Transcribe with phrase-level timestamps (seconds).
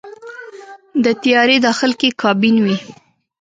[1.03, 2.77] د طیارې داخل کې کابین وي.